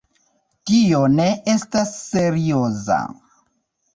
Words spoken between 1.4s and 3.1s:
estas serioza.